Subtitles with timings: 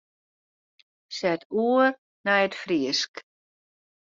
[1.17, 1.87] Set oer
[2.25, 3.13] nei it Frysk.